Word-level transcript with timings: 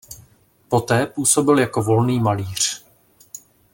Poté 0.69 1.05
působil 1.05 1.59
jako 1.59 1.83
volný 1.83 2.19
malíř. 2.19 2.85